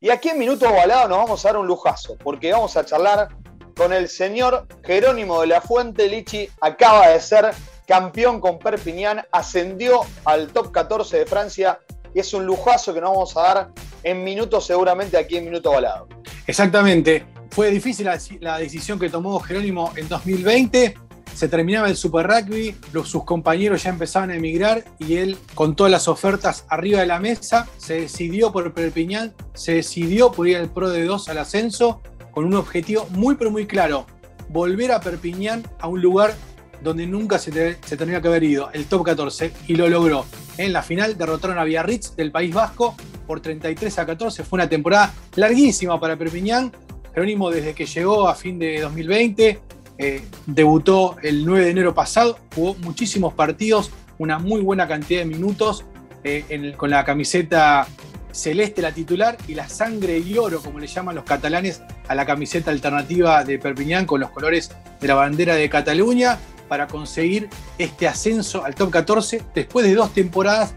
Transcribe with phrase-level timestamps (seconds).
[0.00, 3.30] Y aquí en Minuto Ovalado nos vamos a dar un lujazo, porque vamos a charlar
[3.76, 6.06] con el señor Jerónimo de la Fuente.
[6.06, 7.50] Lichi acaba de ser
[7.84, 11.80] campeón con Perpignan, ascendió al top 14 de Francia
[12.14, 13.70] y es un lujazo que nos vamos a dar
[14.04, 16.06] en minutos seguramente aquí en Minuto Ovalado.
[16.46, 17.26] Exactamente.
[17.50, 18.08] Fue difícil
[18.38, 21.07] la decisión que tomó Jerónimo en 2020
[21.38, 22.74] se terminaba el Super Rugby,
[23.04, 27.20] sus compañeros ya empezaban a emigrar y él, con todas las ofertas arriba de la
[27.20, 32.02] mesa, se decidió por Perpiñán, se decidió por ir al Pro de 2 al ascenso,
[32.32, 34.04] con un objetivo muy pero muy claro,
[34.48, 36.34] volver a Perpiñán a un lugar
[36.82, 40.26] donde nunca se, tenía que haber ido, el top 14, y lo logró.
[40.56, 42.96] En la final derrotaron a Biarritz del País Vasco
[43.28, 46.72] por 33 a 14, fue una temporada larguísima para Perpiñán,
[47.14, 49.60] Jerónimo desde que llegó a fin de 2020
[49.98, 55.26] eh, debutó el 9 de enero pasado, jugó muchísimos partidos, una muy buena cantidad de
[55.26, 55.84] minutos
[56.22, 57.86] eh, con la camiseta
[58.30, 62.24] celeste, la titular, y la sangre y oro, como le llaman los catalanes, a la
[62.24, 68.06] camiseta alternativa de Perpiñán con los colores de la bandera de Cataluña para conseguir este
[68.06, 70.74] ascenso al top 14 después de dos temporadas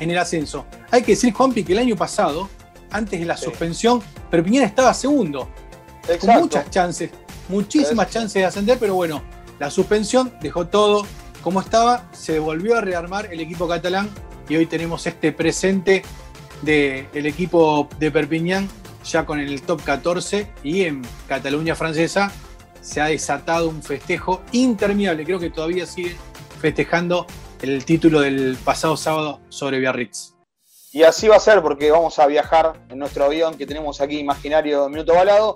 [0.00, 0.66] en el ascenso.
[0.90, 2.48] Hay que decir, Juanpi, que el año pasado,
[2.90, 5.48] antes de la suspensión, Perpiñán estaba segundo,
[6.20, 7.10] con muchas chances
[7.50, 9.22] muchísimas chances de ascender, pero bueno,
[9.58, 11.04] la suspensión dejó todo
[11.42, 14.08] como estaba, se volvió a rearmar el equipo catalán
[14.48, 16.02] y hoy tenemos este presente
[16.62, 18.68] del equipo de Perpignan
[19.04, 22.30] ya con el top 14 y en Cataluña francesa
[22.82, 26.16] se ha desatado un festejo interminable, creo que todavía sigue
[26.60, 27.26] festejando
[27.62, 30.34] el título del pasado sábado sobre Biarritz.
[30.92, 34.18] Y así va a ser porque vamos a viajar en nuestro avión que tenemos aquí
[34.18, 35.54] imaginario de Minuto Balado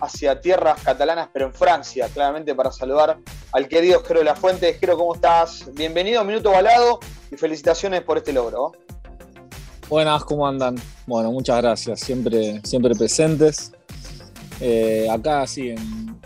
[0.00, 3.18] hacia tierras catalanas, pero en Francia, claramente para saludar
[3.52, 4.74] al querido Jero de la Fuente.
[4.74, 5.64] Jero, ¿cómo estás?
[5.74, 8.72] Bienvenido Minuto Balado y felicitaciones por este logro.
[9.88, 10.76] Buenas, ¿cómo andan?
[11.06, 13.72] Bueno, muchas gracias, siempre, siempre presentes.
[14.60, 15.74] Eh, acá sí,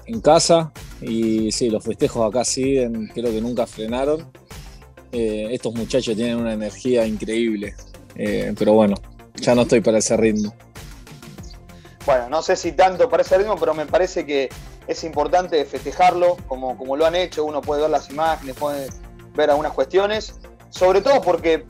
[0.07, 4.31] en, casa, y sí, los festejos acá siguen, creo que nunca frenaron.
[5.13, 7.75] Eh, estos muchachos tienen una energía increíble,
[8.15, 8.97] eh, pero bueno,
[9.37, 10.55] ya no estoy para ese ritmo
[12.07, 14.49] bueno, no sé si tanto para ese ritmo, pero me parece que
[14.87, 17.45] es importante festejarlo como, como lo han hecho.
[17.45, 18.89] Uno puede ver las imágenes, puede
[19.35, 20.35] ver algunas cuestiones,
[20.71, 21.65] sobre todo porque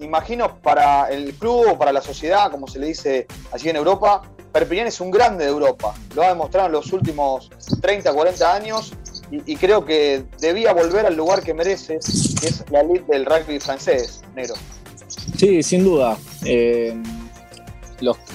[0.00, 4.22] imagino para el club o para la sociedad, como se le dice allí en Europa,
[4.52, 5.94] Perpignan es un grande de Europa.
[6.14, 7.50] Lo ha demostrado en los últimos
[7.80, 8.92] 30, 40 años
[9.30, 11.98] y, creo que debía volver al lugar que merece,
[12.40, 14.54] que es la elite del rugby francés, negro.
[15.36, 16.16] Sí, sin duda.
[16.44, 16.94] Eh,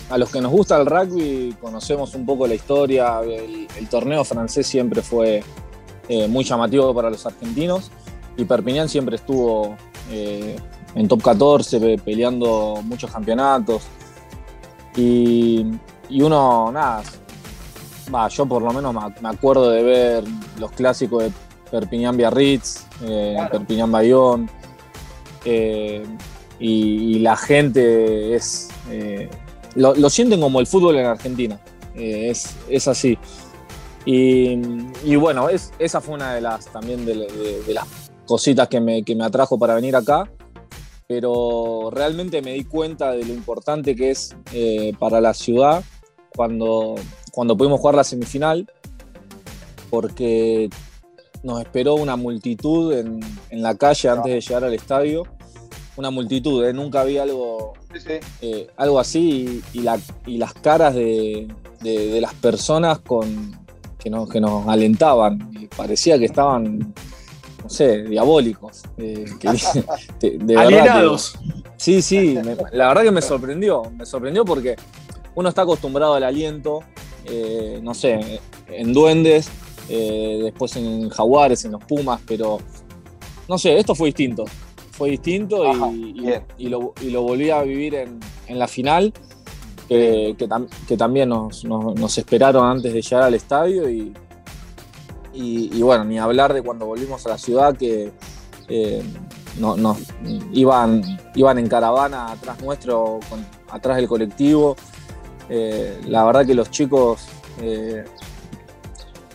[0.09, 3.21] a los que nos gusta el rugby conocemos un poco la historia.
[3.21, 5.43] El, torneo francés siempre fue
[6.07, 7.91] eh, muy llamativo para los argentinos
[8.37, 9.75] y Perpignan siempre estuvo
[10.11, 10.55] eh,
[10.95, 13.83] en top 14 peleando muchos campeonatos.
[14.95, 15.65] Y,
[16.09, 17.03] uno, nada,
[18.29, 20.23] yo por lo menos me acuerdo de ver
[20.57, 21.31] los clásicos de
[21.71, 24.49] Perpignan Biarritz, eh, Perpignan Bayón.
[26.59, 28.69] y, la gente es
[29.75, 31.59] lo, sienten como el fútbol en Argentina.
[31.95, 32.31] Eh,
[32.69, 33.17] es, así.
[34.05, 37.27] Y, bueno, es, esa fue una de las también de,
[37.67, 37.85] las
[38.25, 40.29] cositas que me, atrajo para venir acá.
[41.07, 45.83] Pero realmente me di cuenta de lo importante que es eh, para la ciudad
[46.35, 46.95] cuando,
[47.31, 48.71] cuando pudimos jugar la semifinal,
[49.89, 50.69] porque
[51.41, 55.23] nos esperó una multitud en, en la calle antes de llegar al estadio
[55.99, 56.71] una multitud, ¿eh?
[56.71, 57.73] nunca había algo,
[58.41, 61.49] eh, algo así y, las caras de,
[61.83, 63.59] las personas con,
[63.97, 65.67] que, nos, que nos alentaban.
[65.75, 66.93] parecía que estaban,
[67.61, 68.83] no sé, diabólicos.
[68.97, 69.25] Eh,
[70.21, 71.17] de,
[71.75, 72.35] sí, sí,
[72.71, 73.83] la verdad que me sorprendió.
[73.97, 74.77] Me sorprendió porque
[75.35, 76.79] uno está acostumbrado al aliento,
[77.81, 78.39] no sé,
[78.69, 79.49] en duendes,
[79.89, 82.59] después en jaguares, en los pumas, pero
[83.49, 84.45] no sé, esto fue distinto
[84.99, 85.63] fue distinto
[86.57, 89.13] y, lo, volví a vivir en, la final,
[89.87, 90.35] que,
[90.97, 97.25] también nos, esperaron antes de llegar al estadio y, bueno, ni hablar de cuando volvimos
[97.25, 98.11] a la ciudad que
[98.67, 99.01] eh,
[99.57, 99.99] nos
[100.51, 101.01] iban,
[101.33, 103.21] iban en caravana atrás nuestro,
[103.69, 104.75] atrás del colectivo.
[105.47, 107.25] Eh, la verdad que los chicos
[107.61, 108.03] eh,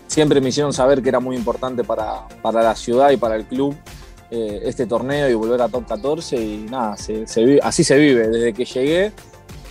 [0.08, 3.46] siempre me hicieron saber que era muy importante para, para la ciudad y para el
[3.46, 3.74] club
[4.34, 8.28] eh, este torneo y volver a top 14 y nada, así se vive.
[8.28, 9.12] Desde que llegué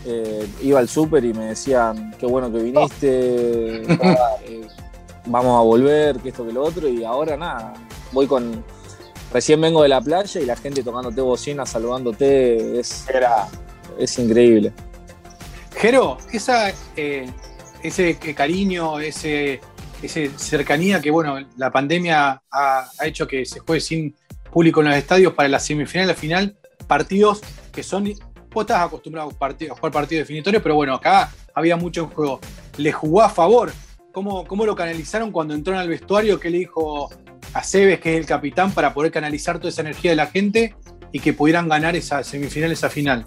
[0.06, 4.68] eh, iba al súper y me decían, qué bueno que viniste, eh,
[5.26, 7.74] vamos a volver, que esto que lo otro y ahora nada,
[8.12, 8.64] voy con...
[9.32, 13.06] Recién vengo de la playa y la gente tocándote bocina, saludándote, es,
[13.98, 14.72] es increíble.
[15.76, 17.26] Jero, esa, eh,
[17.82, 19.60] ese cariño, ese,
[20.04, 24.16] esa cercanía que, bueno, la pandemia ha, hecho que se juegue sin
[24.54, 26.56] público en los estadios para la semifinal la final,
[26.88, 27.42] partidos
[27.72, 28.14] que son.
[28.52, 32.40] Vos estás acostumbrado a, jugar partidos definitorios, pero bueno, acá había mucho en juego.
[32.78, 33.72] ¿Le jugó a favor?
[34.12, 36.40] ¿Cómo, ¿Cómo lo canalizaron cuando entró en el vestuario?
[36.40, 37.10] ¿Qué le dijo
[37.54, 40.76] a Cebes, que es el capitán, para poder canalizar toda esa energía de la gente
[41.12, 43.26] y que pudieran ganar esa semifinal, esa final?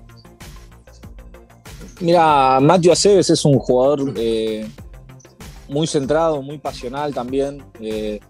[2.00, 4.68] Mira, Matthew Aceves es un jugador eh,
[5.68, 7.64] muy centrado, muy pasional también.
[7.80, 8.20] Eh,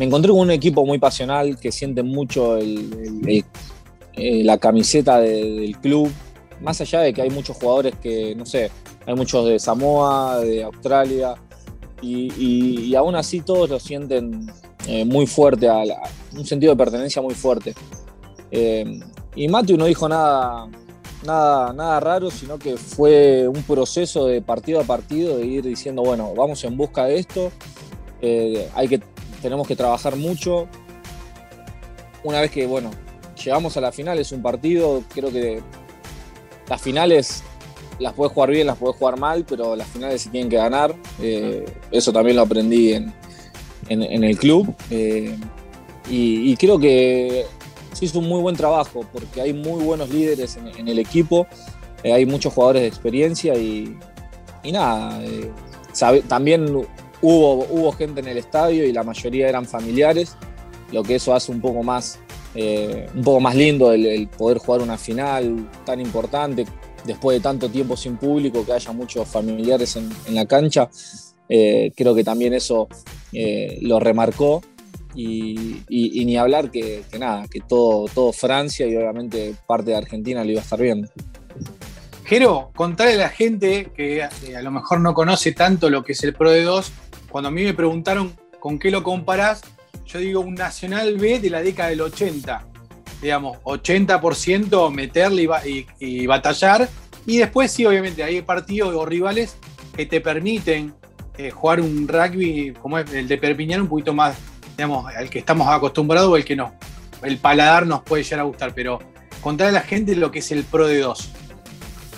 [0.00, 3.44] me encontré con un equipo muy pasional que siente mucho eh,
[4.14, 6.10] la camiseta del club.
[6.62, 8.70] Más allá de que hay muchos jugadores que, no sé,
[9.04, 11.34] hay muchos de Samoa, de Australia,
[12.00, 14.50] y, aún así todos lo sienten
[15.04, 15.68] muy fuerte,
[16.34, 17.74] un sentido de pertenencia muy fuerte.
[19.36, 20.66] y Matthew no dijo nada,
[21.26, 26.02] nada, nada raro, sino que fue un proceso de partido a partido de ir diciendo,
[26.02, 27.52] bueno, vamos en busca de esto,
[28.22, 29.00] eh, hay que,
[29.42, 30.68] tenemos que trabajar mucho.
[32.22, 32.90] Una vez que, bueno,
[33.42, 35.62] llegamos a la final, es un partido, creo que
[36.68, 37.42] las finales
[37.98, 40.94] las puedes jugar bien, las puedes jugar mal, pero las finales se tienen que ganar.
[41.20, 43.12] Eh, eso también lo aprendí en,
[43.88, 44.74] el club.
[44.90, 45.36] Eh,
[46.08, 47.44] y, creo que
[47.92, 51.46] se hizo un muy buen trabajo porque hay muy buenos líderes en, el equipo,
[52.02, 53.96] eh, hay muchos jugadores de experiencia y,
[54.64, 55.20] nada,
[56.26, 56.86] también
[57.22, 60.36] hubo, hubo gente en el estadio y la mayoría eran familiares,
[60.92, 62.18] lo que eso hace un poco más,
[62.54, 66.66] eh, un poco más lindo el, poder jugar una final tan importante
[67.04, 70.90] después de tanto tiempo sin público, que haya muchos familiares en, la cancha.
[71.48, 72.88] creo que también eso
[73.80, 74.62] lo remarcó
[75.14, 80.50] y, ni hablar que, nada, que todo, todo Francia y obviamente parte de Argentina lo
[80.50, 81.08] iba a estar viendo.
[82.24, 86.12] Jero, contarle a la gente que eh, a lo mejor no conoce tanto lo que
[86.12, 86.92] es el Pro de 2,
[87.30, 89.62] cuando a mí me preguntaron con qué lo comparás,
[90.06, 92.66] yo digo un Nacional B de la década del 80.
[93.22, 95.48] Digamos, 80% meterle
[95.98, 96.88] y, batallar.
[97.26, 99.56] Y después sí, obviamente, hay partidos o rivales
[99.94, 100.94] que te permiten
[101.36, 104.36] eh, jugar un rugby como es el de Perpiñán un poquito más
[104.80, 106.72] digamos, al que estamos acostumbrados o el que no.
[107.22, 108.98] El paladar nos puede llegar a gustar, pero
[109.42, 111.30] contarle a la gente lo que es el Pro de 2.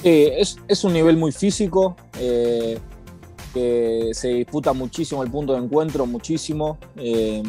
[0.05, 2.79] es, un nivel muy físico, eh,
[3.53, 6.79] que se disputa muchísimo el punto de encuentro, muchísimo.
[6.97, 7.43] Eh,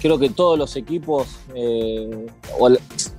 [0.00, 2.26] creo que todos los equipos, eh,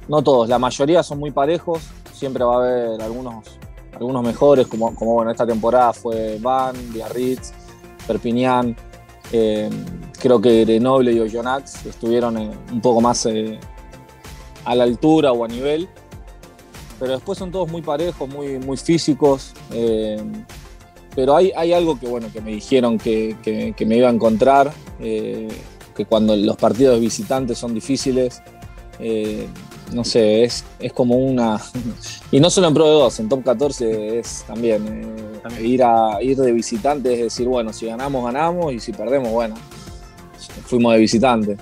[0.08, 1.82] no todos, la mayoría son muy parejos,
[2.14, 3.46] siempre va a haber algunos,
[3.94, 7.52] algunos mejores, como, como bueno, esta temporada fue Van, Biarritz,
[8.06, 8.76] Perpignan,
[9.32, 9.70] eh,
[10.20, 13.28] creo que Grenoble y Oyonnax estuvieron un poco más
[14.66, 15.88] a la altura o a nivel.
[17.00, 19.54] Pero después son todos muy parejos, muy, muy físicos.
[21.16, 24.72] Pero hay, hay algo que, bueno, que me dijeron que, que, me iba a encontrar,
[25.00, 28.42] que cuando los partidos visitantes son difíciles,
[29.94, 31.60] no sé, es, es como una.
[32.32, 36.22] Y no solo en Pro de 2, en Top 14 es también, eh, ir, a,
[36.22, 39.56] ir de visitante, es decir, bueno, si ganamos, ganamos, y si perdemos, bueno,
[40.66, 41.58] fuimos de visitante.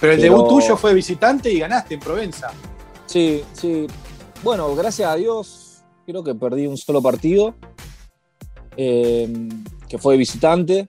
[0.00, 2.50] Pero el debut tuyo fue de visitante y ganaste en Provenza.
[3.06, 3.86] Sí, sí.
[4.42, 7.54] Bueno, gracias a Dios, creo que perdí un solo partido,
[8.82, 9.28] eh,
[9.90, 10.88] que fue de visitante.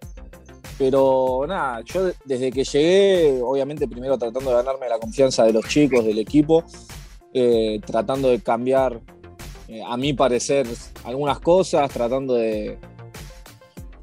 [0.77, 5.67] Pero nada, yo desde que llegué, obviamente primero tratando de ganarme la confianza de los
[5.67, 6.63] chicos, del equipo,
[7.33, 9.01] eh, tratando de cambiar,
[9.67, 10.67] eh, a mi parecer,
[11.03, 12.79] algunas cosas, tratando de...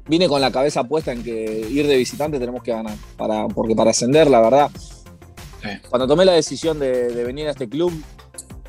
[0.07, 3.75] Vine con la cabeza puesta en que ir de visitante tenemos que ganar, para, porque
[3.75, 4.71] para ascender, la verdad,
[5.89, 7.91] cuando tomé la decisión de, venir a este club,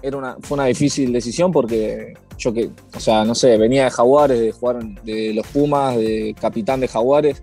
[0.02, 3.90] era una, fue una difícil decisión porque yo que, o sea, no sé, venía de
[3.90, 7.42] Jaguares, de jugar de los Pumas, de capitán de Jaguares,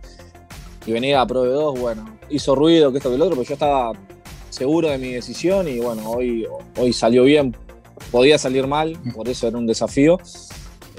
[0.86, 3.54] y venir a Pro 2, bueno, hizo ruido, que esto que el otro, pero yo
[3.54, 3.92] estaba
[4.50, 7.56] seguro de mi decisión y bueno, hoy, hoy salió bien.
[8.12, 10.20] Podía salir mal, por eso era un desafío,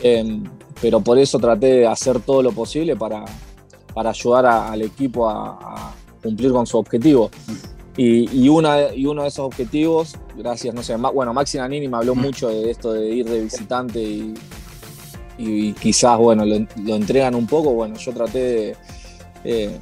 [0.02, 0.44] em,
[0.80, 3.24] pero por eso traté de hacer todo lo posible para,
[3.94, 7.30] para ayudar al equipo a, cumplir con su objetivo.
[8.00, 12.14] Y, una, y uno de esos objetivos, gracias, no sé, bueno, Maxi Nanini me habló
[12.14, 14.34] mucho de esto de ir de visitante y,
[15.36, 18.38] y quizás, bueno, lo, lo, entregan un poco, bueno, yo traté
[19.44, 19.78] de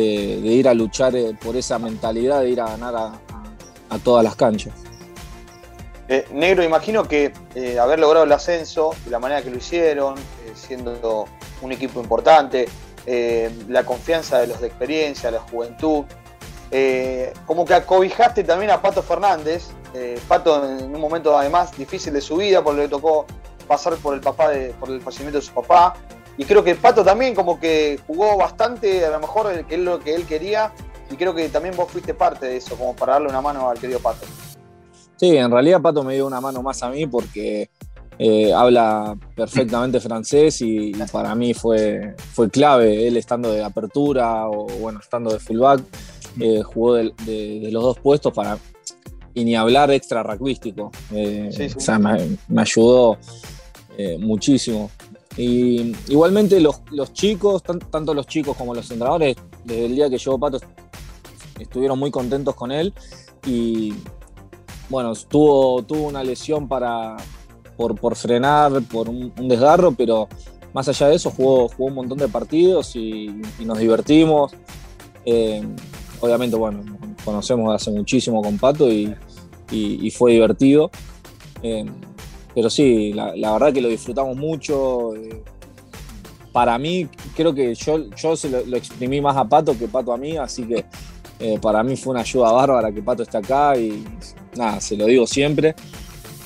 [0.00, 4.22] eh, de, ir a luchar eh, por esa mentalidad, de ir a ganar a, todas
[4.22, 4.72] las canchas.
[6.08, 7.32] Eh, negro, imagino que
[7.80, 10.14] haber logrado el ascenso de la manera que lo hicieron,
[10.54, 11.24] siendo
[11.62, 12.68] un equipo importante,
[13.68, 16.04] la confianza de los de experiencia, la juventud,
[16.70, 19.68] eh, como que acobijaste también a Pato Fernández.
[19.94, 23.26] Eh, Pato en un momento además difícil de su vida, porque le tocó
[23.66, 25.94] pasar por el papá de, por el fallecimiento de su papá.
[26.36, 29.98] Y creo que Pato también como que jugó bastante, a lo mejor que es lo
[30.00, 30.72] que él quería.
[31.10, 33.78] Y creo que también vos fuiste parte de eso, como para darle una mano al
[33.78, 34.26] querido Pato.
[35.16, 37.70] Sí, en realidad Pato me dio una mano más a mí porque
[38.18, 44.66] eh, habla perfectamente francés y, para mí fue, fue clave él estando de apertura o
[44.80, 45.82] bueno, estando de fullback,
[46.40, 48.58] eh, jugó de, los dos puestos para
[49.34, 50.90] y ni hablar extra rugbyístico.
[51.12, 53.18] Eh, o sea, me, ayudó
[54.18, 54.90] muchísimo.
[55.36, 56.82] Y igualmente los,
[57.12, 60.58] chicos, tanto los chicos como los entrenadores, desde el día que llegó Pato,
[61.60, 62.92] estuvieron muy contentos con él
[63.46, 63.94] y
[64.88, 67.16] bueno, tuvo, tuvo una lesión para,
[67.78, 70.28] por, frenar, por un, desgarro, pero
[70.74, 73.28] más allá de eso jugó, jugó un montón de partidos y,
[73.60, 74.52] nos divertimos.
[75.24, 75.62] Eh,
[76.20, 76.80] obviamente, bueno,
[77.24, 79.14] conocemos hace muchísimo con Pato y,
[80.10, 80.90] fue divertido.
[81.62, 81.86] Eh,
[82.52, 85.14] pero sí, la, verdad que lo disfrutamos mucho.
[85.14, 85.42] Eh,
[86.52, 87.06] para mí,
[87.36, 90.64] creo que yo, yo se lo, exprimí más a Pato que Pato a mí, así
[90.64, 90.84] que
[91.62, 94.02] para mí fue una ayuda bárbara que Pato esté acá y
[94.56, 95.76] nada, se lo digo siempre.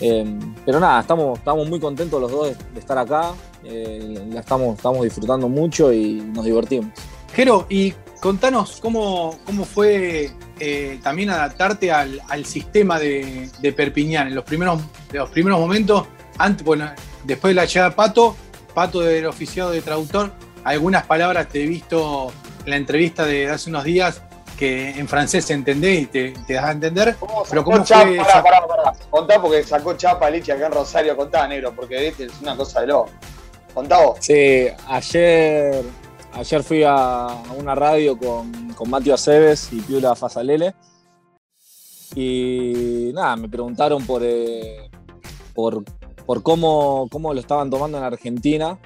[0.02, 3.32] Em, pero nada, estamos, estamos muy contentos los dos de, estar acá.
[3.62, 6.90] Eh, la estamos, estamos disfrutando mucho y nos divertimos.
[7.32, 14.44] Jero, y contanos cómo, cómo fue eh, también adaptarte al, sistema de, Perpiñán en los
[14.44, 14.80] primeros,
[15.12, 16.06] los primeros momentos,
[16.37, 16.90] antes, bueno,
[17.25, 18.37] después de la llegada de Pato,
[18.75, 20.32] Pato del oficiado de traductor,
[20.64, 22.32] algunas palabras te he visto
[22.64, 24.23] en la entrevista de hace unos días
[24.59, 27.16] que en francés se entendés y te, te das a entender.
[27.49, 28.92] pero ¿cómo fue pará, pará, pará.
[29.11, 32.88] Contá porque sacó chapa Lichi acá en Rosario, contá, negro, porque es una cosa de
[32.88, 33.11] loco.
[33.75, 34.18] Contá vos.
[34.21, 35.82] Sí, ayer,
[36.35, 40.75] ayer fui a una radio con, con Mateo Aceves y Piula Fasalele.
[42.14, 44.90] Y nada, me preguntaron por, eh,
[45.54, 45.82] por,
[46.26, 48.78] por cómo, cómo lo estaban tomando en Argentina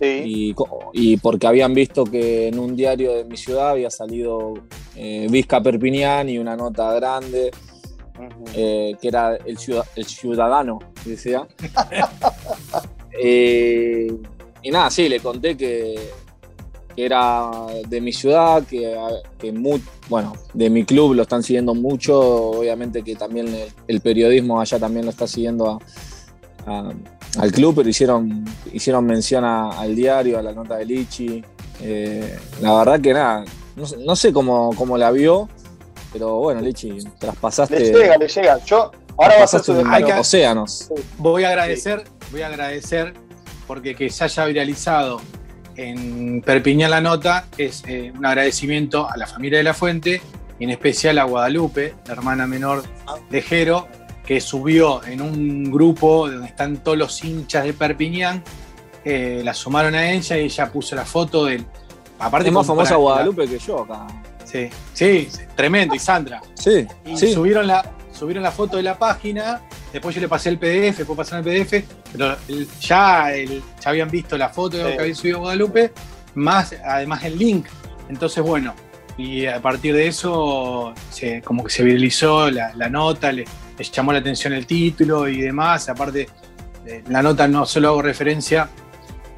[0.00, 4.54] y, porque habían visto que en un diario de mi ciudad había salido
[4.96, 7.50] eh, Vizca Perpiñán y una nota grande
[8.54, 11.46] eh, que era el, ciudadano, decía.
[13.16, 14.12] Eh,
[14.60, 15.94] y nada, sí, le conté que,
[16.96, 17.48] era
[17.86, 18.96] de mi ciudad, que,
[20.08, 23.54] bueno, de mi club lo están siguiendo mucho, obviamente que también
[23.86, 25.80] el, periodismo allá también lo está siguiendo
[26.66, 26.92] a
[27.38, 31.44] al club, pero hicieron, hicieron mención al diario, a la nota de Lichi.
[31.80, 33.44] Eh, la verdad que nada,
[33.76, 35.48] no, sé cómo, cómo, la vio,
[36.12, 37.78] pero bueno, Lichi, traspasaste.
[37.78, 38.64] Le llega, le llega.
[38.64, 39.84] Yo ahora vas a ser
[40.18, 40.90] océanos.
[41.18, 43.14] Voy a agradecer, voy a agradecer
[43.66, 45.20] porque que se haya viralizado
[45.76, 50.20] en Perpiñán la nota es eh, un agradecimiento a la familia de la Fuente
[50.58, 52.84] y en especial a Guadalupe, la hermana menor
[53.30, 53.88] de Jero,
[54.26, 58.42] que subió en un grupo donde están todos los hinchas de Perpiñán,
[59.04, 61.64] eh, la sumaron a ella y ella puso la foto del.
[62.18, 64.06] Aparte es más famosa Guadalupe que yo acá.
[64.44, 66.40] Sí, sí, tremendo, y Sandra.
[66.54, 67.32] Sí, y sí.
[67.32, 69.62] Subieron, la, subieron la foto de la página,
[69.92, 72.36] después yo le pasé el PDF, después pasaron el PDF, pero
[72.80, 75.92] ya, ya habían visto la foto que había subido Guadalupe,
[76.34, 77.66] más además el link.
[78.08, 78.74] Entonces, bueno,
[79.18, 83.44] y a partir de eso, se, como que se viralizó la, la nota, le,
[83.78, 85.88] les llamó la atención el título y demás.
[85.88, 86.28] Aparte,
[86.86, 88.68] eh, la nota no solo hago referencia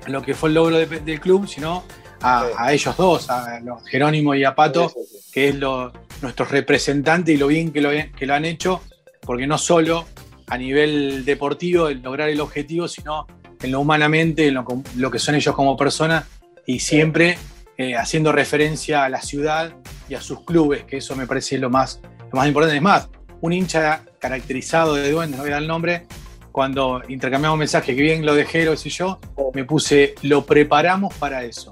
[0.05, 1.85] a lo que fue el logro del club, sino
[2.23, 4.93] a, ellos dos, a Jerónimo y a Pato,
[5.33, 8.83] que es lo, nuestro representante y lo bien que lo, que lo han hecho,
[9.21, 10.07] porque no solo
[10.49, 13.27] a nivel deportivo, el lograr el objetivo, sino
[13.63, 16.25] en lo humanamente, en lo, que son ellos como personas
[16.67, 17.39] y siempre
[17.77, 19.75] eh, haciendo referencia a la ciudad
[20.09, 22.01] y a sus clubes, que eso me parece lo más,
[22.33, 22.77] lo más importante.
[22.77, 23.09] Es más,
[23.41, 26.07] un hincha caracterizado de Duendes, no voy a dar el nombre,
[26.53, 29.19] cuando intercambiamos mensajes, que bien lo dejé, y yo,
[29.53, 31.71] me puse, lo preparamos para eso.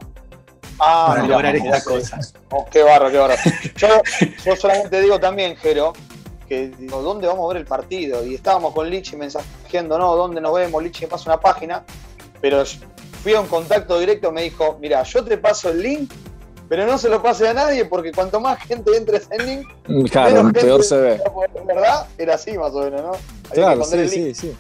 [0.79, 2.35] Ah, para lograr estas cosas.
[2.51, 3.35] Oh, qué barro, qué barro.
[3.77, 5.95] Yo, solamente digo también, Jero,
[6.49, 8.27] que digo, ¿dónde vamos a ver el partido?
[8.27, 10.83] Y estábamos con Lichi mensajeando, no, ¿dónde nos vemos?
[10.83, 11.83] Lichi me pasa una página,
[12.41, 12.63] pero
[13.23, 16.13] fui a un contacto directo, me dijo, mira, yo te paso el link
[16.69, 20.53] pero no se lo pase a nadie porque cuanto más gente entre ese link, claro,
[20.53, 21.21] peor se ve.
[21.67, 22.07] ¿Verdad?
[22.19, 23.13] Era así más o menos, ¿no?
[23.53, 24.57] claro, sí, sí, sí.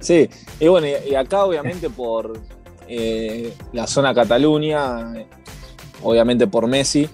[0.00, 2.38] Sí, y bueno, y, acá obviamente por
[2.86, 5.12] eh, la zona Cataluña,
[6.02, 7.08] obviamente por Messi,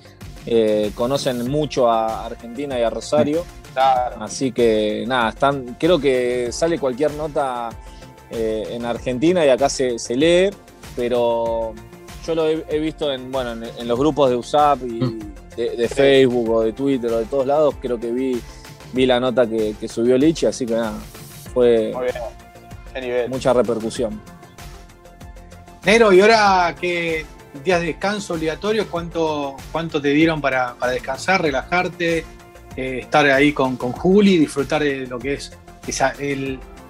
[0.46, 3.44] eh, conocen mucho a Argentina y a Rosario.
[3.72, 4.16] Claro.
[4.20, 7.70] Así que nada, están, creo que sale cualquier nota
[8.30, 10.50] eh, en Argentina y acá se, se lee,
[10.94, 11.74] pero
[12.26, 15.34] yo lo he, visto en, bueno, en, los grupos de USAP y, mm.
[15.56, 18.40] de, Facebook o de Twitter o de todos lados, creo que vi,
[18.92, 20.98] vi la nota que, subió Lichi, así que nada,
[21.52, 21.92] fue
[23.28, 24.20] mucha repercusión.
[25.84, 27.26] Nero, y ahora que
[27.62, 32.24] días de descanso obligatorio, ¿cuánto, cuánto te dieron para, descansar, relajarte,
[32.76, 35.52] eh, estar ahí con, con Juli, disfrutar de lo que es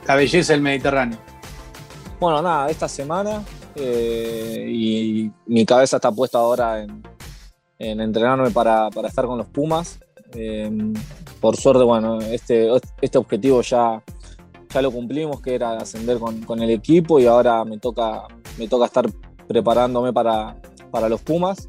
[0.06, 1.18] la belleza del Mediterráneo?
[2.20, 3.42] Bueno, nada, esta semana
[3.76, 7.02] eh, y mi cabeza está puesta ahora en,
[7.78, 9.98] entrenarme para, estar con los Pumas.
[10.34, 10.70] Eh,
[11.40, 12.68] por suerte, bueno, este,
[13.00, 14.02] este objetivo ya,
[14.72, 18.26] ya lo cumplimos, que era ascender con, el equipo y ahora me toca,
[18.58, 19.06] me toca estar
[19.46, 20.56] preparándome para,
[20.90, 21.68] para los Pumas.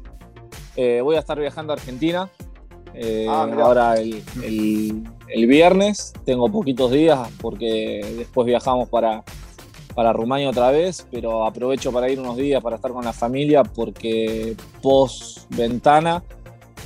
[0.76, 2.30] Eh, voy a estar viajando a Argentina.
[3.28, 9.22] Ah, ahora el, el, viernes tengo poquitos días porque después viajamos para,
[9.96, 13.64] para Rumania otra vez, pero aprovecho para ir unos días para estar con la familia
[13.64, 16.22] porque post ventana,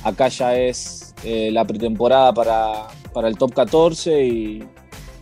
[0.01, 4.63] acá ya es eh, la pretemporada para, para, el top 14 y,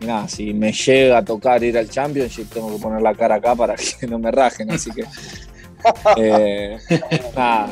[0.01, 3.55] nada, si me llega a tocar ir al Championship tengo que poner la cara acá
[3.55, 5.05] para que no me rajen, así que
[6.17, 6.77] eh,
[7.35, 7.69] nada,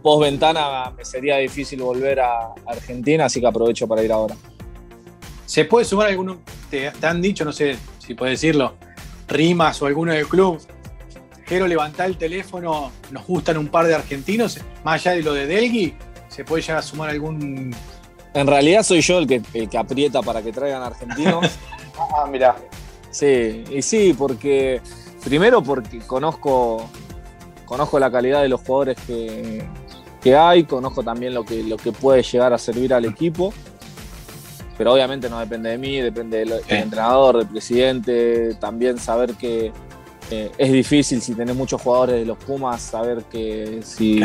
[0.00, 4.36] post ventana me sería difícil volver a Argentina, así que aprovecho para ir ahora.
[5.44, 6.38] ¿Se puede sumar alguno?
[6.70, 8.74] Te, te han dicho, no sé si puedes decirlo,
[9.28, 10.60] Rimas o alguno del club,
[11.46, 15.46] Jero levanta el teléfono, nos gustan un par de argentinos, más allá de lo de
[15.46, 15.94] Delgui,
[16.28, 17.74] ¿se puede llegar a sumar algún...?
[18.34, 21.46] En realidad soy yo el que, que aprieta para que traigan argentinos.
[22.16, 22.56] ah, mira.
[23.10, 24.82] Sí, y sí, porque
[25.24, 26.90] primero porque conozco,
[27.64, 29.64] conozco la calidad de los jugadores que,
[30.20, 33.54] que hay, conozco también lo que, lo que puede llegar a servir al equipo
[34.76, 39.72] pero obviamente no depende de mí, depende del, entrenador, del presidente, también saber que
[40.30, 44.20] eh, es difícil si tenés muchos jugadores de los Pumas, saber que si,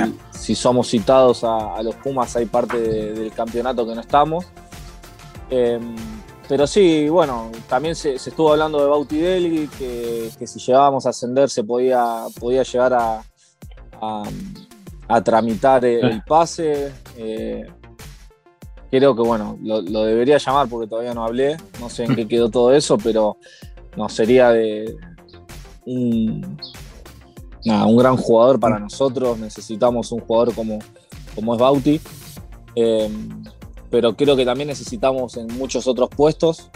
[0.55, 4.46] somos citados a, los Pumas hay parte del campeonato que no estamos.
[5.50, 5.96] Em,
[6.50, 11.50] pero sí, bueno, también se, estuvo hablando de Bauti Delgui, que, si llegábamos a ascender
[11.50, 13.22] se podía, podía llegar a,
[15.08, 16.91] a, tramitar el, pase.
[17.15, 17.65] Eh,
[18.91, 22.49] creo que bueno, lo, debería llamar porque todavía no hablé, no sé en qué quedó
[22.49, 23.38] todo eso, pero
[23.95, 24.93] no sería de
[25.86, 26.58] un,
[27.65, 30.80] un gran jugador para nosotros, necesitamos un jugador como,
[31.34, 32.01] como es Bauti,
[32.75, 33.43] em,
[33.89, 36.69] pero creo que también necesitamos en muchos otros puestos.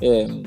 [0.00, 0.42] Em,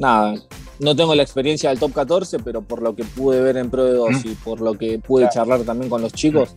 [0.00, 0.34] nada,
[0.80, 3.84] no tengo la experiencia del top 14, pero por lo que pude ver en Pro
[3.84, 6.56] de 2 y por lo que pude charlar también con los chicos,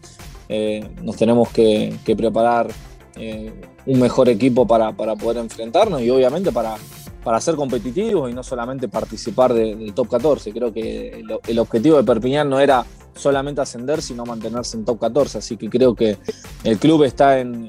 [0.50, 2.72] eh, nos tenemos que, que preparar
[3.16, 3.52] eh,
[3.86, 6.76] un mejor equipo para, poder enfrentarnos y obviamente para,
[7.24, 10.52] para ser competitivos y no solamente participar del top 14.
[10.52, 15.40] Creo que el, objetivo de Perpiñán no era solamente ascender, sino mantenerse en top 14.
[15.40, 16.18] Así que creo que
[16.64, 17.68] el club está en,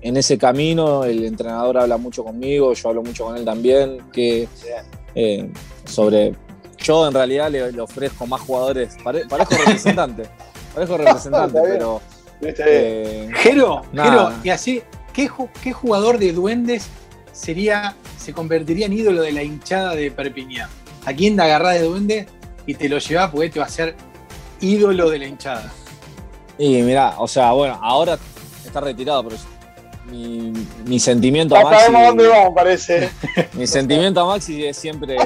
[0.00, 4.48] ese camino, el entrenador habla mucho conmigo, yo hablo mucho con él también, que
[5.14, 5.50] eh,
[5.84, 6.34] sobre...
[6.78, 10.24] Yo en realidad le, ofrezco más jugadores, parezco representante,
[10.74, 12.00] parezco representante, pero
[12.42, 13.82] eh, Jero,
[14.42, 15.28] y así, ¿qué,
[15.72, 16.88] jugador de duendes
[17.32, 20.68] sería, se convertiría en ídolo de la hinchada de Perpiñán?
[21.04, 22.26] ¿A quién te agarrás de duende
[22.66, 23.94] y te lo llevas porque te va a ser
[24.60, 25.72] ídolo de la hinchada?
[26.58, 28.18] Y mira, o sea, bueno, ahora
[28.64, 29.36] está retirado, pero
[30.10, 31.92] mi, sentimiento a Maxi.
[31.92, 33.10] dónde vamos, parece.
[33.54, 35.16] Mi sentimiento a Maxi es siempre,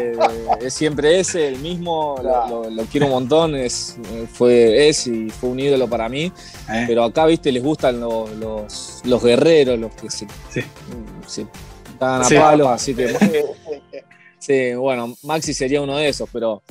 [0.60, 2.16] es siempre ese, el mismo.
[2.22, 3.54] Lo, quiero un montón.
[3.54, 3.96] Es,
[4.32, 6.32] fue, es y fue un ídolo para mí.
[6.70, 6.84] Eh.
[6.86, 8.30] Pero acá, viste, les gustan los,
[9.04, 10.26] los, guerreros, los que se,
[11.26, 11.46] se
[12.00, 13.14] a palos, así que.
[14.38, 16.62] Sí, bueno, Maxi sería uno de esos, pero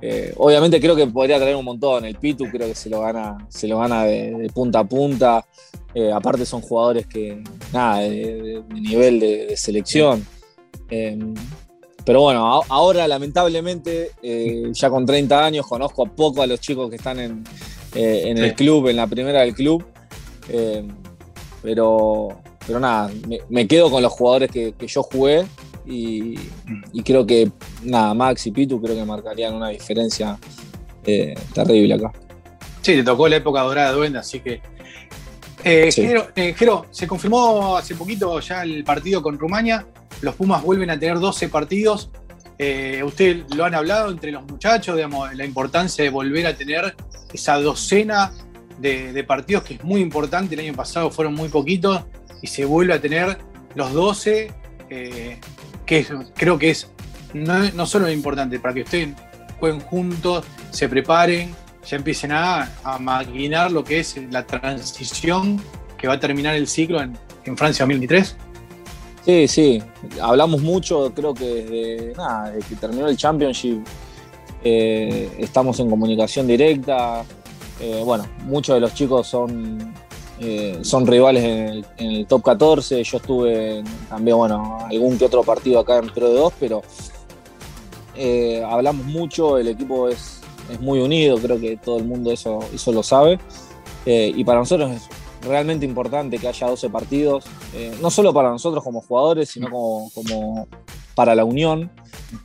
[0.00, 2.04] eh, obviamente creo que podría traer un montón.
[2.04, 5.46] El Pitu creo que se lo gana, se lo gana de, punta a punta.
[5.94, 10.26] Eh, aparte son jugadores que, nada, de, nivel de, selección.
[10.90, 11.34] Em,
[12.04, 16.90] pero bueno, ahora lamentablemente, eh, ya con 30 años, conozco a poco a los chicos
[16.90, 17.44] que están en,
[17.94, 19.84] el club, en la primera del club.
[20.48, 20.88] Em,
[21.62, 22.28] pero,
[22.64, 23.10] pero nada,
[23.48, 25.46] me, quedo con los jugadores que yo jugué
[25.86, 27.50] y, creo que,
[27.82, 30.38] nada, Max y Pitu creo que marcarían una diferencia
[31.04, 32.12] eh, terrible acá.
[32.82, 34.60] Sí, te tocó la época dorada de Duende, así que.
[35.64, 35.90] Eh,
[36.36, 39.86] eh, Jero, se confirmó hace poquito ya el partido con Rumania.
[40.20, 42.10] Los Pumas vuelven a tener 12 partidos.
[43.04, 46.94] usted lo han hablado entre los muchachos, digamos, la importancia de volver a tener
[47.32, 48.32] esa docena
[48.78, 50.54] de, partidos que es muy importante.
[50.54, 52.04] El año pasado fueron muy poquitos
[52.42, 53.38] y se vuelve a tener
[53.74, 54.52] los 12
[54.88, 56.88] que creo que es
[57.34, 59.14] no, solo importante, para que ustedes
[59.58, 61.54] jueguen juntos, se preparen,
[61.86, 65.58] ya empiecen a, a maquinar lo que es la transición
[65.96, 67.16] que que va a terminar el ciclo en,
[67.56, 68.36] Francia 2023?
[69.24, 69.82] Sí, sí,
[70.20, 73.84] hablamos mucho, creo que desde, nada, desde que terminó el Championship
[74.64, 77.24] eh, estamos en comunicación directa.
[77.78, 79.94] Eh, bueno, muchos de los chicos son,
[80.40, 83.02] eh, son rivales en el, top 14.
[83.04, 86.82] Yo estuve también, bueno, algún que otro partido acá en Pro de 2, pero
[88.68, 92.92] hablamos mucho, el equipo es, es, muy unido, creo que todo el mundo eso, eso
[92.92, 93.38] lo sabe.
[94.04, 95.08] y para nosotros es
[95.46, 97.44] realmente importante que haya 12 partidos,
[98.00, 100.68] no solo para nosotros como jugadores, sino como, como
[101.14, 101.90] para la Unión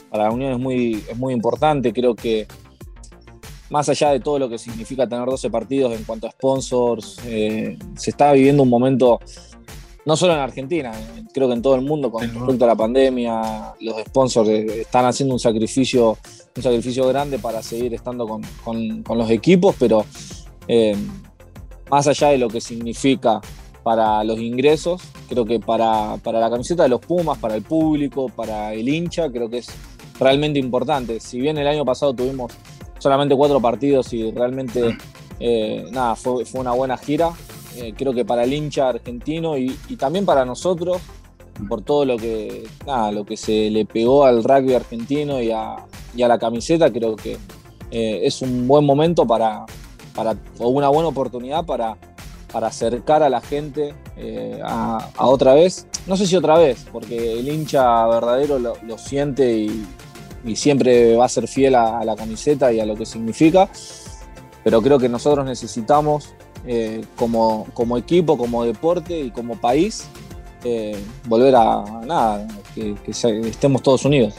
[0.09, 1.93] para la Unión es muy, es muy importante.
[1.93, 2.47] Creo que
[3.69, 7.77] más allá de todo lo que significa tener 12 partidos en cuanto a sponsors, eh,
[7.95, 9.19] se está viviendo un momento,
[10.05, 10.91] no solo en Argentina,
[11.33, 15.05] creo que en todo el mundo con respecto a la pandemia, los sponsors eh, están
[15.05, 16.17] haciendo un sacrificio,
[16.55, 18.27] un sacrificio grande para seguir estando
[18.63, 20.05] con, los equipos, pero
[20.67, 20.95] eh,
[21.89, 23.41] más allá de lo que significa
[23.83, 28.73] para los ingresos, creo que para, la camiseta de los Pumas, para el público, para
[28.73, 29.67] el hincha, creo que es
[30.19, 31.19] realmente importante.
[31.19, 32.53] Si bien el año pasado tuvimos
[32.99, 34.97] solamente cuatro partidos y realmente
[35.39, 37.31] eh, nada, fue, una buena gira,
[37.77, 41.01] eh, creo que para el hincha argentino y, también para nosotros,
[41.67, 42.67] por todo lo que,
[43.11, 45.77] lo que se le pegó al rugby argentino y a,
[46.15, 47.37] la camiseta, creo que
[47.91, 49.65] eh, es un buen momento para,
[50.15, 51.97] para, o una buena oportunidad para
[52.51, 55.87] para acercar a la gente eh, a, otra vez.
[56.07, 59.85] No sé si otra vez, porque el hincha verdadero lo, siente y,
[60.55, 63.69] siempre va a ser fiel a, la camiseta y a lo que significa.
[64.63, 66.33] Pero creo que nosotros necesitamos,
[66.65, 70.07] eh, como, como, equipo, como deporte y como país,
[70.63, 74.35] eh, volver a nada, que, estemos todos unidos.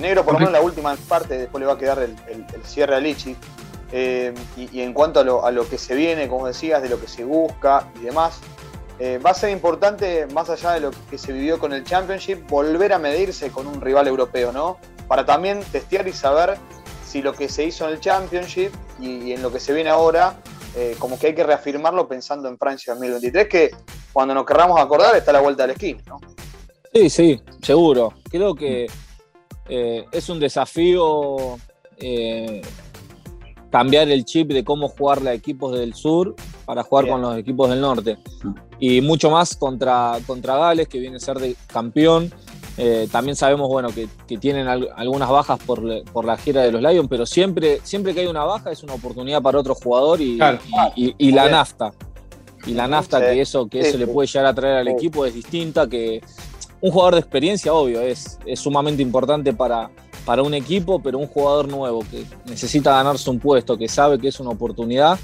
[0.00, 2.16] negro, por lo menos la última parte, después le va a quedar el,
[2.64, 3.36] cierre a Lichi.
[3.92, 7.24] Eh, y, en cuanto a lo, que se viene, como decías, de lo que se
[7.24, 8.40] busca y demás,
[8.98, 12.48] eh, va a ser importante, más allá de lo que se vivió con el Championship,
[12.48, 14.78] volver a medirse con un rival europeo, ¿no?
[15.08, 16.56] Para también testear y saber
[17.14, 20.36] si lo que se hizo en el Championship y, en lo que se viene ahora,
[20.74, 23.70] eh, como que hay que reafirmarlo pensando en Francia 2023, que
[24.12, 26.18] cuando nos querramos acordar está a la vuelta del esquí, ¿no?
[26.92, 28.14] Sí, sí, seguro.
[28.28, 28.88] Creo que
[29.68, 31.56] es un desafío
[33.70, 37.70] cambiar el chip de cómo jugarle a equipos del sur para jugar con los equipos
[37.70, 38.18] del norte.
[38.80, 42.34] Y mucho más contra, contra Gales, que viene a ser de campeón.
[42.76, 44.08] Eh, también sabemos bueno, que,
[44.38, 48.44] tienen algunas bajas por, la gira de los Lions, pero siempre, siempre que hay una
[48.44, 50.38] baja es una oportunidad para otro jugador y,
[50.96, 51.92] y, la nafta.
[52.66, 55.34] Y la nafta que eso, que eso le puede llegar a traer al equipo es
[55.34, 56.20] distinta, que
[56.80, 59.90] un jugador de experiencia, obvio, es, es sumamente importante para,
[60.24, 64.28] para un equipo, pero un jugador nuevo que necesita ganarse un puesto, que sabe que
[64.28, 65.18] es una oportunidad,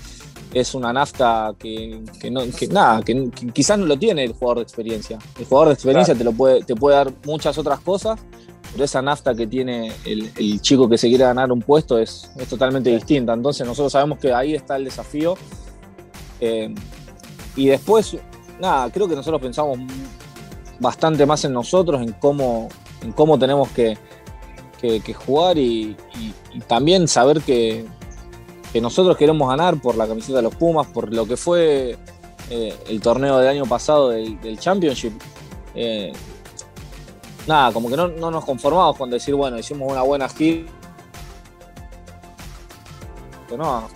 [0.53, 5.19] es una nafta que, no, nada, que, quizás no lo tiene el jugador de experiencia.
[5.39, 8.19] El jugador de experiencia te, lo puede, te puede dar muchas otras cosas,
[8.73, 12.91] pero esa nafta que tiene el, chico que se quiere ganar un puesto es, totalmente
[12.91, 13.33] distinta.
[13.33, 15.35] Entonces nosotros sabemos que ahí está el desafío.
[16.41, 16.75] Eh,
[17.57, 18.17] y después,
[18.61, 19.79] nada, creo que nosotros pensamos
[20.79, 22.69] bastante más en nosotros, en cómo,
[23.03, 23.99] en cómo tenemos que,
[24.81, 25.97] que, jugar y,
[26.67, 27.85] también saber que,
[28.79, 31.99] nosotros queremos ganar por la camiseta de los Pumas, por lo que fue
[32.51, 35.13] eh, el torneo del año pasado del, Championship.
[35.75, 36.13] Eh,
[37.47, 40.71] nada, como que no, nos conformamos con decir, bueno, hicimos una buena gira.
[43.57, 43.89] no,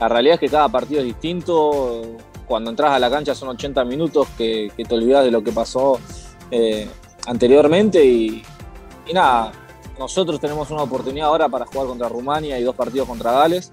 [0.00, 2.02] la realidad es que cada partido es distinto.
[2.46, 6.00] Cuando entras a la cancha son 80 minutos que, te olvidas de lo que pasó
[6.50, 6.88] eh,
[7.26, 8.42] anteriormente y
[9.12, 9.52] nada,
[9.98, 13.72] nosotros tenemos una oportunidad ahora para jugar contra Rumania y dos partidos contra Gales.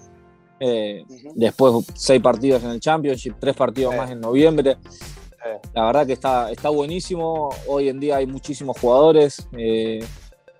[0.59, 4.77] Eh, después seis partidos en el Championship, tres partidos más en noviembre.
[5.73, 7.49] La verdad que está, está buenísimo.
[7.67, 9.47] Hoy en día hay muchísimos jugadores.
[9.57, 10.03] Eh,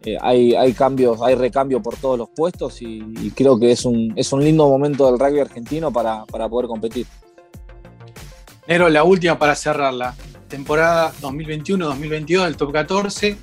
[0.04, 4.32] eh, hay, cambios, hay recambio por todos los puestos y, creo que es un, es
[4.34, 7.08] un lindo momento del rugby argentino para, para poder competir.
[8.68, 10.16] Nero, la última para cerrarla.
[10.48, 13.38] Temporada 2021-2022 del Top 14.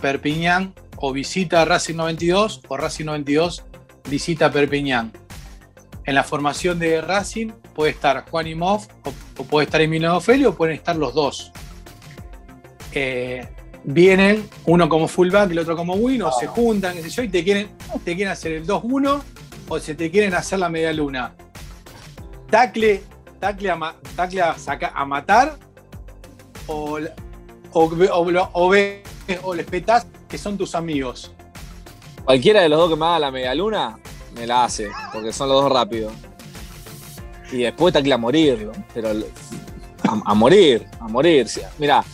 [0.00, 3.64] Perpiñán o visita Racing 92 o Racing 92
[4.08, 5.12] visita Perpiñán.
[6.06, 8.86] En la formación de Racing puede estar Juan Imov
[9.38, 11.50] o, puede estar Emilio Ofelio o pueden estar los dos.
[12.92, 13.46] Eh,
[13.84, 17.42] vienen uno como fullback y el otro como win o se juntan, qué y te
[17.42, 17.70] quieren,
[18.04, 19.22] te quieren hacer el 2-1
[19.68, 21.34] o se te quieren hacer la media luna.
[22.50, 23.02] Tacle,
[23.40, 24.56] tacle, a, tacle a,
[24.94, 25.58] a matar
[26.66, 26.98] o,
[27.72, 27.84] o,
[28.52, 28.74] o,
[29.42, 31.32] o les petas que son tus amigos.
[32.24, 33.98] Cualquiera de los dos que me haga la media luna,
[34.34, 36.12] me la hace, porque son los dos rápidos.
[37.52, 38.72] y después te a morirlo.
[38.92, 39.10] Pero
[40.02, 41.48] a, morir, a morir.
[41.78, 42.04] Mira,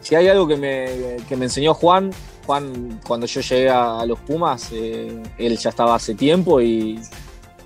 [0.00, 2.12] si hay algo que me, que me enseñó Juan,
[2.46, 7.00] Juan, cuando yo llegué a, los Pumas, eh, él ya estaba hace tiempo y,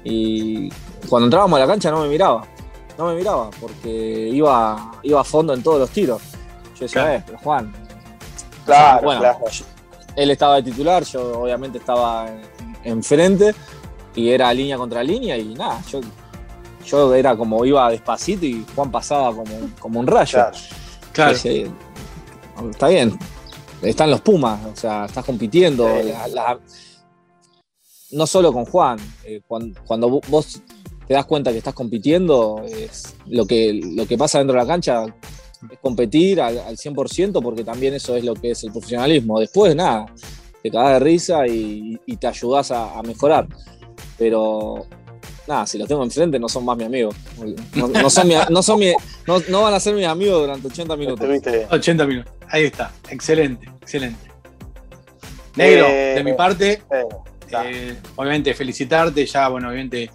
[0.05, 0.71] y,
[1.09, 2.47] cuando entrábamos a la cancha no me miraba.
[2.97, 6.23] No me miraba porque iba, iba a fondo en todos los tiros.
[6.75, 7.73] Yo decía, eh, pero Juan.
[8.65, 9.23] Claro, bueno,
[10.17, 12.27] Él estaba de titular, yo obviamente estaba
[12.85, 13.55] enfrente
[14.15, 16.01] y era línea contra línea y nada, yo,
[16.85, 20.39] yo era como iba despacito y Juan pasaba como, como un rayo.
[21.13, 21.37] Claro.
[22.71, 23.19] está bien,
[23.83, 25.89] están los Pumas, o sea, estás compitiendo.
[28.13, 30.61] no solo con Juan, eh, cuando, vos
[31.07, 34.67] te das cuenta que estás compitiendo, es lo, que, lo que pasa dentro de la
[34.67, 35.05] cancha
[35.71, 39.41] es competir al, 100% porque también eso es lo que es el profesionalismo.
[39.41, 40.07] Después, nada,
[40.63, 43.47] te cagas de risa y, te ayudas a, mejorar.
[44.19, 44.87] Pero
[45.47, 47.11] nada, si los tengo enfrente no son más mi amigo.
[47.75, 48.11] No,
[48.63, 48.81] son
[49.49, 51.29] no, van a ser mis amigos durante 80 minutos.
[51.71, 54.31] 80 minutos, ahí está, excelente, excelente.
[55.57, 57.05] Negro, eh, de mi parte, eh,
[57.65, 60.11] eh, obviamente felicitarte, ya, bueno, obviamente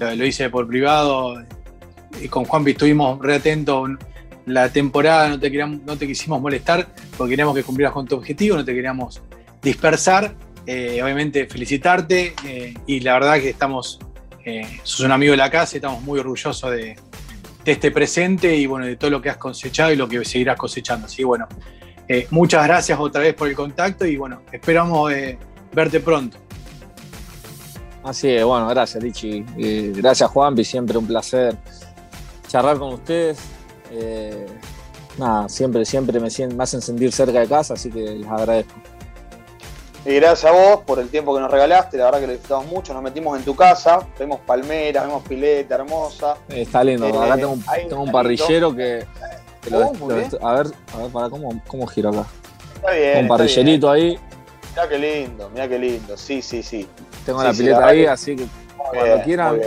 [0.00, 1.42] lo, hice por privado,
[2.20, 3.90] y con Juanpi estuvimos re atentos
[4.46, 8.16] la temporada, no te, queríamos, no te quisimos molestar, porque queríamos que cumplieras con tu
[8.16, 9.20] objetivo, no te queríamos
[9.62, 10.34] dispersar.
[10.62, 12.34] obviamente felicitarte
[12.86, 13.98] y la verdad que estamos
[14.44, 16.96] eh, sos un amigo de la casa y estamos muy orgullosos de,
[17.64, 21.06] este presente y bueno, de todo lo que has cosechado y lo que seguirás cosechando.
[21.06, 21.46] Así bueno,
[22.08, 25.38] eh, muchas gracias otra vez por el contacto y bueno, esperamos eh,
[25.72, 26.38] verte pronto.
[28.02, 29.44] Así es, bueno, gracias Lichi.
[29.94, 31.54] gracias Juanpi, siempre un placer
[32.48, 33.38] charlar con ustedes.
[35.18, 38.74] nada, siempre, siempre me, me hacen sentir cerca de casa, así que les agradezco.
[40.04, 42.66] Y gracias a vos por el tiempo que nos regalaste, la verdad que lo disfrutamos
[42.66, 42.94] mucho.
[42.94, 46.36] Nos metimos en tu casa, vemos palmeras, vemos pileta hermosa.
[46.48, 49.04] está lindo, eh, acá tengo un, parrillero que.
[49.70, 52.24] a ver, a ver, para cómo, cómo giro acá.
[52.76, 53.18] Está bien.
[53.18, 54.18] Un parrillerito ahí.
[54.70, 56.16] Mirá qué lindo, mirá qué lindo.
[56.16, 56.88] Sí, sí, sí.
[57.26, 59.60] Tengo la pileta ahí, así que cuando quieran.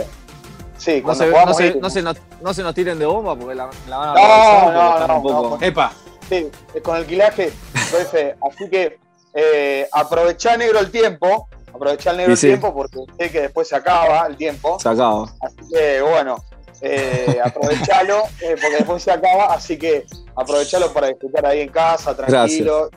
[0.76, 3.54] Sí, no se, no, se, no, se nos, no, se nos, tiren de bomba porque
[3.54, 5.58] la, la van a No, no, no, un poco...
[5.64, 5.92] Epa.
[6.28, 6.50] Sí,
[6.82, 7.52] con el quilaje,
[8.42, 8.98] así que
[9.34, 14.26] eh, aprovechar negro el tiempo, aprovechar negro el tiempo porque sé que después se acaba
[14.26, 14.78] el tiempo.
[14.78, 15.24] Se acaba.
[15.40, 16.36] Así que bueno,
[16.80, 22.16] eh, aprovechalo eh, porque después se acaba, así que aprovechalo para disfrutar ahí en casa,
[22.16, 22.90] tranquilo.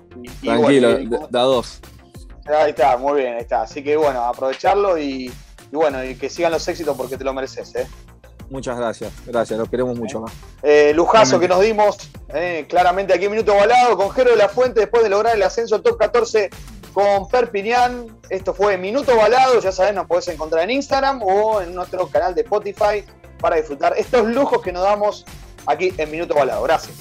[0.43, 1.80] tranquilo, da dos.
[2.45, 3.63] Ahí está, muy bien, ahí está.
[3.63, 5.26] Así que bueno, aprovecharlo y,
[5.71, 7.88] y bueno, y que sigan los éxitos porque te lo mereces, ¿eh?
[8.50, 10.32] Muchas gracias, gracias, lo queremos mucho más.
[10.64, 11.98] Eh, lujazo que nos dimos
[12.30, 15.44] eh, claramente aquí en Minuto Balado con Jero de la Fuente después de lograr el
[15.44, 16.50] ascenso al top 14
[16.94, 18.18] con Perpiñán.
[18.30, 22.34] Esto fue Minuto Balado, ya sabes, nos podés encontrar en Instagram o en nuestro canal
[22.34, 23.04] de Spotify
[23.40, 25.26] para disfrutar estos lujos que nos damos
[25.66, 26.64] aquí en Minuto Balado.
[26.64, 26.96] Gracias.